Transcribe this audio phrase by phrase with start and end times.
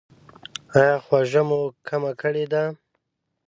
[0.77, 2.63] ایا خوږه مو کمه کړې ده؟